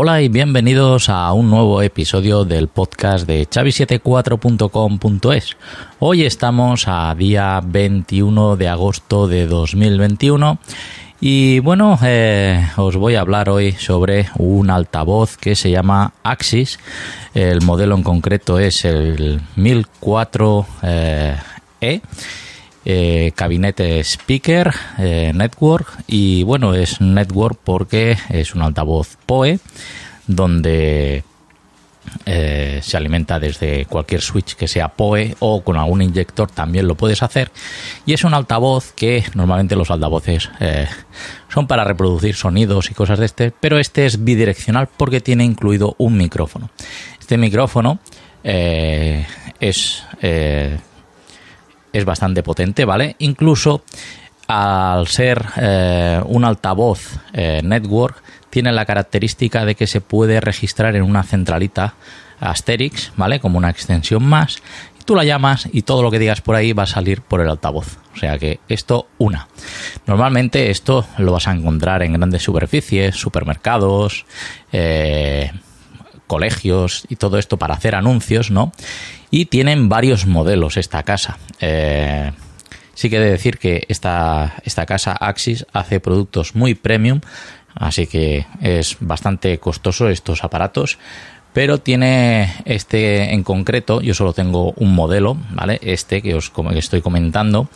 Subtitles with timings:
[0.00, 5.56] Hola y bienvenidos a un nuevo episodio del podcast de chavi74.com.es.
[5.98, 10.60] Hoy estamos a día 21 de agosto de 2021
[11.20, 16.78] y bueno, eh, os voy a hablar hoy sobre un altavoz que se llama Axis.
[17.34, 21.38] El modelo en concreto es el 1004E.
[21.80, 22.00] Eh,
[22.84, 25.86] eh, gabinete speaker eh, network.
[26.06, 29.58] Y bueno es network porque es un altavoz PoE
[30.26, 31.24] donde
[32.24, 36.94] eh, se alimenta desde cualquier switch que sea PoE o con algún inyector también lo
[36.94, 37.50] puedes hacer.
[38.06, 40.48] Y es un altavoz que normalmente los altavoces
[41.48, 45.94] son para reproducir sonidos y cosas de este pero este es bidireccional porque tiene incluido
[45.98, 46.70] un micrófono.
[47.20, 47.98] Este micrófono
[48.42, 50.02] es
[51.92, 53.16] es bastante potente, ¿vale?
[53.18, 53.82] Incluso
[54.46, 60.96] al ser eh, un altavoz eh, network, tiene la característica de que se puede registrar
[60.96, 61.94] en una centralita
[62.40, 63.40] Asterix, ¿vale?
[63.40, 64.56] Como una extensión más.
[65.04, 67.48] Tú la llamas y todo lo que digas por ahí va a salir por el
[67.48, 67.98] altavoz.
[68.14, 69.48] O sea que esto, una.
[70.06, 74.26] Normalmente esto lo vas a encontrar en grandes superficies, supermercados,
[74.72, 75.50] eh,
[76.28, 78.72] colegios y todo esto para hacer anuncios, ¿no?
[79.32, 81.38] Y tienen varios modelos esta casa.
[81.60, 82.30] Eh,
[82.94, 87.20] sí que he de decir que esta, esta casa Axis hace productos muy premium,
[87.74, 90.98] así que es bastante costoso estos aparatos.
[91.52, 95.80] Pero tiene este en concreto, yo solo tengo un modelo, ¿vale?
[95.82, 97.68] Este que os estoy comentando.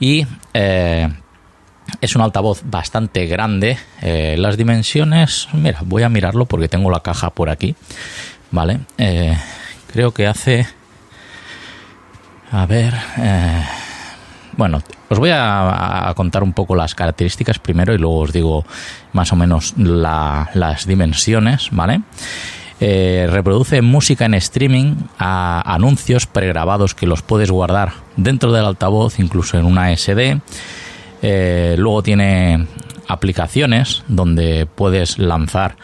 [0.00, 1.08] Y eh,
[2.00, 3.78] es un altavoz bastante grande.
[4.02, 7.74] Eh, las dimensiones, mira, voy a mirarlo porque tengo la caja por aquí.
[8.50, 9.36] Vale, eh,
[9.92, 10.66] creo que hace.
[12.50, 12.94] A ver.
[13.18, 13.64] Eh,
[14.56, 18.64] bueno, os voy a, contar un poco las características primero y luego os digo
[19.12, 22.02] más o menos las dimensiones, ¿vale?
[22.80, 29.56] reproduce música en streaming a anuncios pregrabados que los puedes guardar dentro del altavoz, incluso
[29.56, 30.40] en una SD.
[31.26, 32.66] Eh, luego tiene
[33.08, 35.74] aplicaciones donde puedes lanzar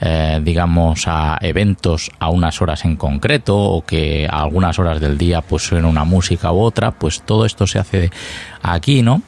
[0.00, 5.16] eh, digamos a eventos a unas horas en concreto o que a algunas horas del
[5.16, 8.10] día pues una música u otra pues todo esto se hace
[8.60, 9.22] aquí no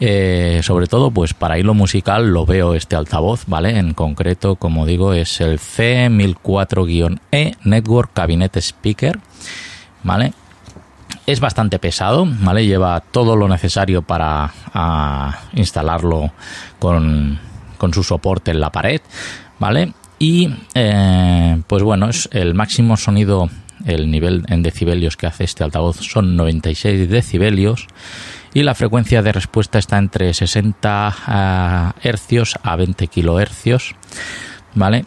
[0.00, 4.84] eh, sobre todo pues para hilo musical lo veo este altavoz vale en concreto como
[4.84, 9.18] digo es el C1004-E Network Cabinet Speaker
[10.02, 10.34] vale
[11.26, 12.66] es bastante pesado, ¿vale?
[12.66, 14.52] Lleva todo lo necesario para
[15.54, 16.32] instalarlo
[16.78, 17.38] con,
[17.92, 19.00] su soporte en la pared,
[19.58, 19.92] ¿vale?
[20.18, 23.50] Y eh, pues bueno, es el máximo sonido,
[23.84, 27.86] el nivel en decibelios que hace este altavoz son 96 decibelios
[28.54, 33.94] y la frecuencia de respuesta está entre 60 hercios a 20 kilohercios,
[34.74, 35.04] ¿vale?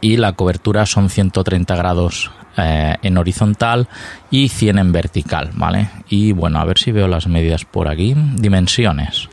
[0.00, 3.88] Y la cobertura son 130 grados eh, en horizontal
[4.30, 5.88] y 100 en vertical, ¿vale?
[6.08, 8.14] Y bueno, a ver si veo las medidas por aquí.
[8.16, 9.28] Dimensiones.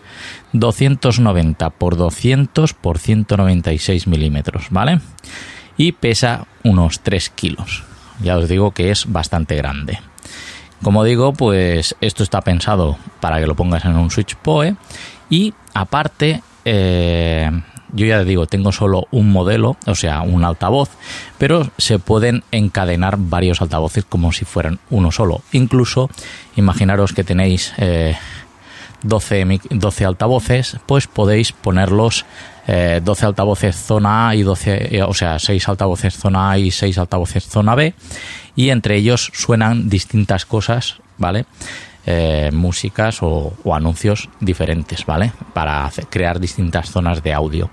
[0.54, 5.00] 290 por 200 por 196 milímetros, ¿vale?
[5.78, 7.84] Y pesa unos 3 kilos.
[8.22, 10.00] Ya os digo que es bastante grande.
[10.82, 14.76] Como digo, pues esto está pensado para que lo pongas en un switch PoE
[15.30, 17.52] y aparte eh,
[17.94, 20.90] yo ya digo, tengo solo un modelo, o sea, un altavoz,
[21.38, 25.42] pero se pueden encadenar varios altavoces como si fueran uno solo.
[25.52, 26.10] Incluso,
[26.56, 27.74] imaginaros que tenéis
[29.04, 32.26] 12, eh, 12 altavoces, pues podéis ponerlos
[32.68, 36.72] 12 eh, altavoces zona A y 12, eh, o sea, 6 altavoces zona A y
[36.72, 37.94] 6 altavoces zona B,
[38.56, 41.46] y entre ellos suenan distintas cosas, ¿vale?
[42.12, 45.32] Eh, músicas o, anuncios diferentes, ¿vale?
[45.54, 47.70] Para crear distintas zonas de audio.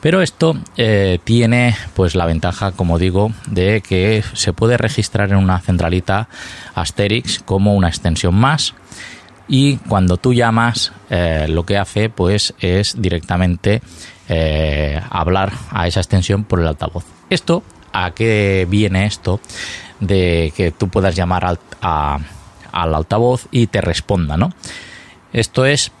[0.00, 5.36] Pero esto eh, tiene pues la ventaja, como digo, de que se puede registrar en
[5.36, 6.28] una centralita
[6.74, 8.74] Asterix como una extensión más
[9.46, 13.82] y cuando tú llamas eh, lo que hace pues es directamente
[15.10, 17.04] hablar a esa extensión por el altavoz.
[17.30, 17.62] Esto,
[17.92, 19.38] ¿a qué viene esto?
[20.00, 22.18] De que tú puedas llamar a,
[22.74, 24.52] al altavoz y te responda, ¿no?
[25.32, 25.92] Esto es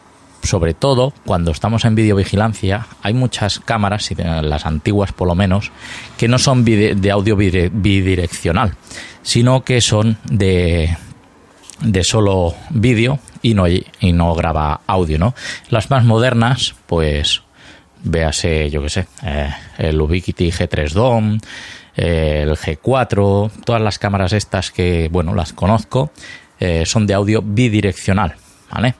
[0.42, 5.72] sobre todo cuando estamos en videovigilancia, hay muchas cámaras, las antiguas por lo menos,
[6.18, 8.74] que no son de audio bidireccional,
[9.22, 10.98] sino que son de,
[11.80, 15.34] de solo vídeo y no, y no graba audio, ¿no?
[15.70, 17.42] Las más modernas, pues
[18.04, 21.38] véase, yo qué sé, eh, el Ubiquiti G3 DOM,
[21.96, 26.10] el G4, todas las cámaras estas que, bueno, las conozco,
[26.60, 28.34] eh, son de audio bidireccional,
[28.70, 28.94] ¿vale?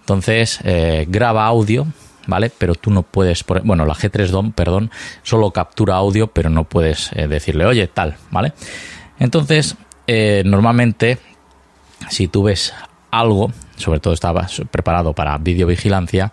[0.00, 1.86] Entonces, eh, graba audio
[2.28, 2.50] ¿vale?
[2.50, 4.90] Pero tú no puedes, bueno, la G3 DOM, perdón,
[5.22, 8.52] solo captura audio, pero no puedes eh, decirle, oye, tal, ¿vale?
[9.20, 9.76] Entonces,
[10.44, 11.18] normalmente,
[12.08, 12.74] si tú ves
[13.12, 16.32] algo, sobre todo estaba preparado para videovigilancia,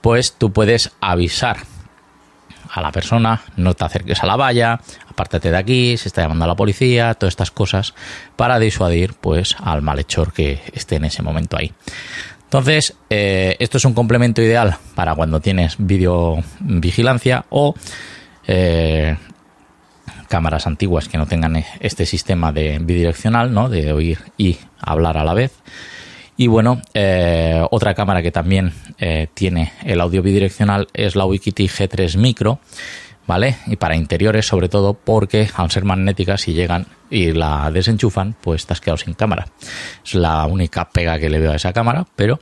[0.00, 1.58] pues tú puedes avisar
[2.72, 6.46] a la persona, no te acerques a la valla, apártate de aquí, se está llamando
[6.46, 7.94] a la policía, todas estas cosas
[8.34, 11.72] para disuadir pues al malhechor que esté en ese momento ahí.
[12.44, 17.74] Entonces, eh, esto es un complemento ideal para cuando tienes videovigilancia o
[18.46, 19.16] eh,
[20.28, 23.68] cámaras antiguas que no tengan este sistema de bidireccional, ¿no?
[23.68, 25.52] De oír y hablar a la vez.
[26.36, 28.72] Y bueno, eh, otra cámara que también
[29.34, 32.60] tiene el audio bidireccional es la Wikiti G3 Micro,
[33.26, 33.56] ¿vale?
[33.66, 38.62] Y para interiores sobre todo porque al ser magnéticas si llegan y la desenchufan, pues
[38.62, 39.46] estás quedado sin cámara.
[40.04, 42.38] Es la única pega que le veo a esa cámara, pero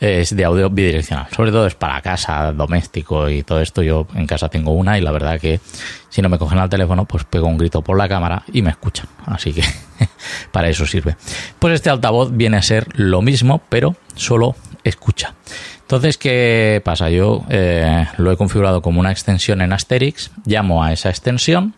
[0.00, 1.26] es de audio bidireccional.
[1.34, 3.82] Sobre todo es para casa, doméstico y todo esto.
[3.82, 5.60] Yo en casa tengo una y la verdad que
[6.08, 8.70] si no me cogen al teléfono, pues pego un grito por la cámara y me
[8.70, 9.06] escuchan.
[9.26, 9.62] Así que
[10.52, 11.16] para eso sirve.
[11.58, 14.54] Pues este altavoz viene a ser lo mismo, pero solo
[14.84, 15.34] escucha.
[15.80, 17.08] Entonces, ¿qué pasa?
[17.08, 21.74] Yo eh, lo he configurado como una extensión en Asterix, llamo a esa extensión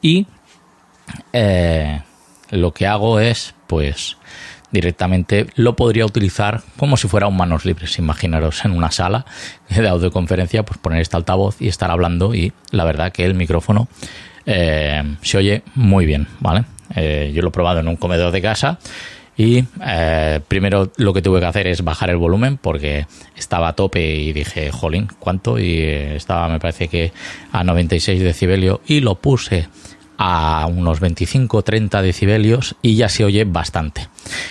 [0.00, 0.26] y
[1.32, 2.00] eh,
[2.50, 4.16] lo que hago es, pues,
[4.74, 7.98] directamente lo podría utilizar como si fuera un manos libres.
[7.98, 9.24] Imaginaros en una sala
[9.70, 13.88] de audioconferencia, pues poner este altavoz y estar hablando y la verdad que el micrófono
[14.44, 16.64] eh, se oye muy bien, ¿vale?
[16.94, 18.78] yo lo he probado en un comedor de casa
[19.36, 23.06] y eh, primero lo que tuve que hacer es bajar el volumen porque
[23.36, 25.58] estaba a tope y dije, jolín, ¿cuánto?
[25.58, 27.12] Y eh, estaba, me parece que
[27.50, 29.68] a 96 decibelios y lo puse
[30.18, 34.08] a unos 25-30 decibelios y ya se oye bastante.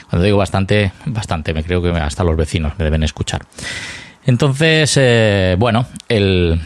[0.09, 3.45] Cuando digo bastante, bastante, me creo que hasta los vecinos me deben escuchar.
[4.25, 6.61] Entonces, eh, bueno, el,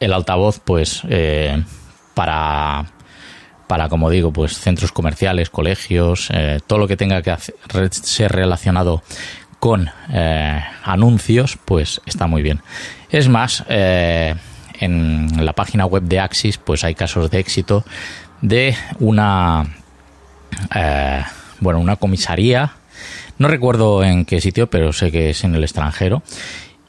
[0.00, 1.02] el altavoz, pues,
[2.14, 2.86] para
[3.72, 7.34] para, como digo, pues centros comerciales, colegios, eh, todo lo que tenga que
[7.90, 9.02] ser relacionado
[9.58, 12.60] con eh, anuncios, pues está muy bien.
[13.08, 14.34] Es más, eh,
[14.82, 17.84] en la página web de Axis, pues hay casos de éxito
[18.40, 19.64] de una,
[21.60, 22.72] bueno, una comisaría.
[23.38, 26.22] No recuerdo en qué sitio, pero sé que es en el extranjero.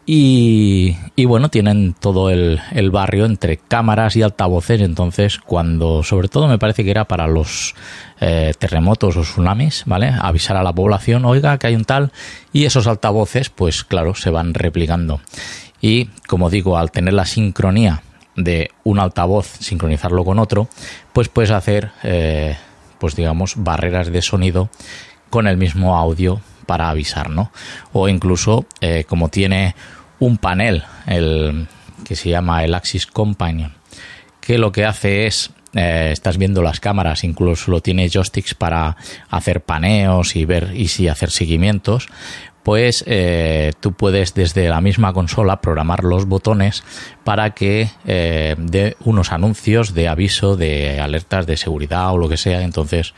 [0.06, 2.60] Y, bueno, tienen todo el,
[2.92, 4.82] barrio entre cámaras y altavoces.
[4.82, 7.74] Entonces, cuando, sobre todo me parece que era para los
[8.20, 10.12] eh, terremotos o tsunamis, ¿vale?
[10.20, 12.12] Avisar a la población, oiga, que hay un tal.
[12.52, 15.22] Y esos altavoces, pues claro, se van replicando.
[15.84, 18.04] Y como digo, al tener la sincronía
[18.38, 20.70] de un altavoz, sincronizarlo con otro,
[21.12, 22.56] pues puedes hacer, eh,
[23.00, 24.70] pues digamos, barreras de sonido
[25.30, 27.52] con el mismo audio para avisar, ¿no?
[27.92, 29.76] O incluso, eh, como tiene
[30.20, 31.68] un panel, el
[32.06, 33.74] que se llama el Axis Companion,
[34.40, 38.96] que lo que hace es eh, estás viendo las cámaras, incluso lo tiene joysticks para
[39.30, 42.10] hacer paneos y ver y si hacer seguimientos,
[42.64, 46.84] pues eh, tú puedes desde la misma consola programar los botones
[47.24, 52.38] para que eh, dé unos anuncios de aviso de alertas de seguridad o lo que
[52.38, 52.62] sea.
[52.62, 53.14] Entonces,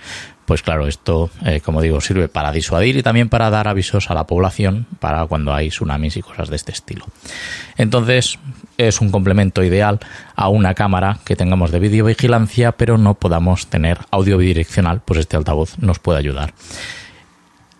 [0.45, 4.15] pues claro, esto, eh, como digo, sirve para disuadir y también para dar avisos a
[4.15, 7.05] la población para cuando hay tsunamis y cosas de este estilo.
[7.77, 8.39] Entonces,
[8.77, 9.99] es un complemento ideal
[10.35, 15.37] a una cámara que tengamos de videovigilancia, pero no podamos tener audio bidireccional, pues este
[15.37, 16.53] altavoz nos puede ayudar.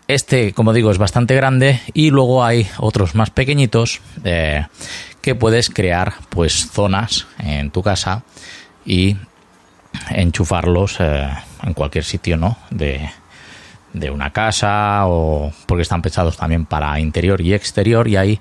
[0.08, 4.68] Este, como digo, es bastante grande y luego hay otros más pequeñitos eh,
[5.22, 8.24] que puedes crear pues zonas en tu casa
[8.86, 9.18] y
[10.10, 11.28] enchufarlos eh,
[11.64, 12.58] en cualquier sitio, ¿no?
[12.70, 13.10] De,
[13.94, 18.40] de una casa o porque están pensados también para interior y exterior y hay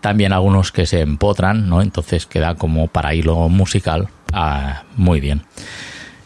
[0.00, 1.82] también algunos que se empotran, ¿no?
[1.82, 5.42] Entonces queda como para hilo musical ah, muy bien.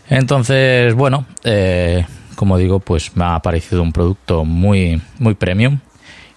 [0.08, 2.04] Entonces, bueno, eh,
[2.34, 5.78] como digo, pues me ha parecido un producto muy, muy premium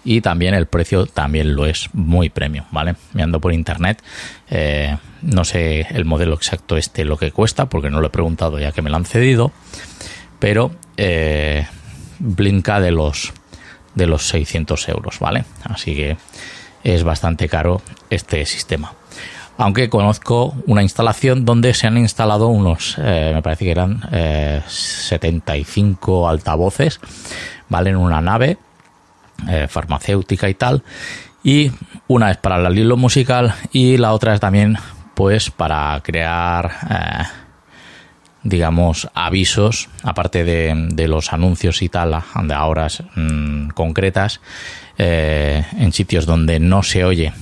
[0.03, 2.96] y también el precio también lo es muy premium, ¿vale?
[3.13, 4.01] Me ando por internet,
[4.50, 8.58] eh, no sé el modelo exacto este lo que cuesta porque no lo he preguntado
[8.58, 9.51] ya que me lo han cedido,
[10.39, 11.67] pero eh,
[12.20, 13.34] blinca de los
[13.96, 15.44] de los 600 euros, ¿vale?
[15.63, 16.17] Así que
[16.94, 18.94] es bastante caro este sistema.
[19.58, 24.01] Aunque conozco una instalación donde se han instalado unos, eh, me parece que eran
[24.67, 27.00] 75 altavoces,
[27.67, 27.89] ¿vale?
[27.89, 28.58] En una nave
[29.50, 30.84] eh, farmacéutica y tal.
[31.44, 31.72] Y
[32.08, 34.77] una es para el hilo musical y la otra es también
[35.13, 37.24] pues para crear eh,
[38.44, 44.41] digamos avisos aparte de, los anuncios y tal de horas mm, concretas
[44.98, 47.34] eh, en sitios donde no se oye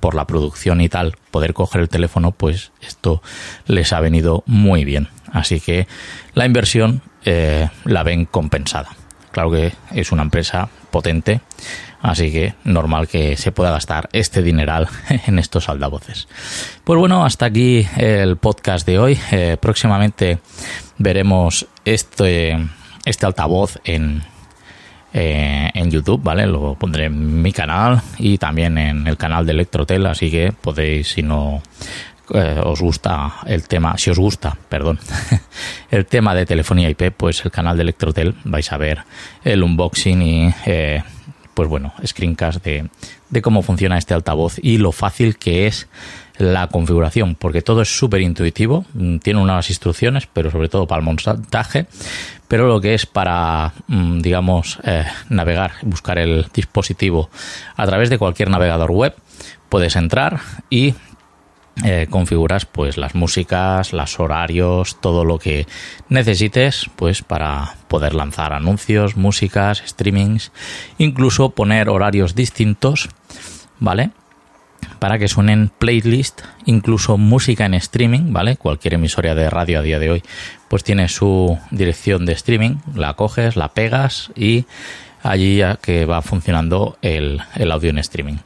[0.00, 3.22] por la producción y tal, poder coger el teléfono, pues esto
[3.66, 5.08] les ha venido muy bien.
[5.30, 5.86] Así que
[6.34, 8.96] la inversión eh, la ven compensada.
[9.30, 11.40] Claro que es una empresa potente,
[12.02, 14.88] así que normal que se pueda gastar este dineral
[15.26, 16.28] en estos altavoces.
[16.84, 19.18] Pues bueno, hasta aquí el podcast de hoy.
[19.30, 20.40] Eh, próximamente
[20.98, 22.58] veremos este,
[23.04, 24.22] este altavoz en,
[25.12, 26.46] eh, en YouTube, ¿vale?
[26.46, 31.08] Lo pondré en mi canal y también en el canal de Electrotel, así que podéis,
[31.08, 31.62] si no
[32.34, 34.98] eh, os gusta el tema, si os gusta, perdón,
[35.90, 39.02] el tema de telefonía IP, pues el canal de Electrotel vais a ver
[39.44, 41.02] el unboxing y eh,
[41.54, 42.88] pues bueno, screencast de,
[43.30, 45.88] de cómo funciona este altavoz y lo fácil que es
[46.38, 51.00] la configuración, porque todo es súper intuitivo, mm, tiene unas instrucciones, pero sobre todo para
[51.00, 51.86] el montaje,
[52.48, 57.30] pero lo que es para, mm, digamos, eh, navegar, buscar el dispositivo
[57.76, 59.14] a través de cualquier navegador web,
[59.68, 60.94] puedes entrar y
[61.84, 65.66] eh, configuras pues las músicas, los horarios, todo lo que
[66.08, 70.52] necesites pues para poder lanzar anuncios, músicas, streamings,
[70.98, 73.08] incluso poner horarios distintos,
[73.80, 74.10] ¿vale?
[74.98, 78.56] Para que suenen playlist, incluso música en streaming, ¿vale?
[78.56, 80.22] Cualquier emisora de radio a día de hoy
[80.68, 84.66] pues tiene su dirección de streaming, la coges, la pegas y
[85.22, 88.36] allí que va funcionando el, audio en streaming.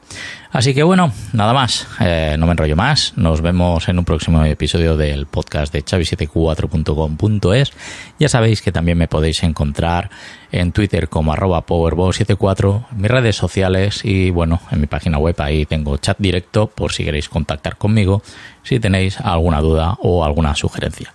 [0.51, 4.43] Así que bueno, nada más, eh, no me enrollo más, nos vemos en un próximo
[4.45, 7.73] episodio del podcast de chavi74.com.es.
[8.17, 10.09] Ya sabéis que también me podéis encontrar
[10.51, 15.35] en Twitter como arroba powerbo74, en mis redes sociales y bueno, en mi página web
[15.39, 18.23] ahí tengo chat directo por si queréis contactar conmigo
[18.63, 21.11] si tenéis alguna duda o alguna sugerencia.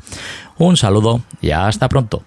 [0.59, 2.23] Un saludo y hasta pronto.